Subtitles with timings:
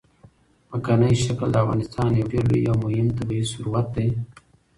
[0.69, 4.09] ځمکنی شکل د افغانستان یو ډېر لوی او مهم طبعي ثروت دی.